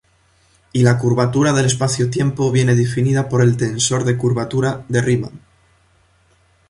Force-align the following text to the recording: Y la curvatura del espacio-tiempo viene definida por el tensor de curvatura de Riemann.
Y 0.73 0.81
la 0.81 0.97
curvatura 0.97 1.53
del 1.53 1.67
espacio-tiempo 1.67 2.51
viene 2.51 2.73
definida 2.73 3.29
por 3.29 3.43
el 3.43 3.55
tensor 3.55 4.03
de 4.03 4.17
curvatura 4.17 4.83
de 4.89 4.99
Riemann. 4.99 5.41